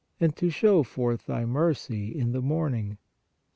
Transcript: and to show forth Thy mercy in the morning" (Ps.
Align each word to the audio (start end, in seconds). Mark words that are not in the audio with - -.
and 0.19 0.35
to 0.35 0.49
show 0.49 0.81
forth 0.81 1.27
Thy 1.27 1.45
mercy 1.45 2.07
in 2.09 2.31
the 2.31 2.41
morning" 2.41 2.93
(Ps. 2.93 2.97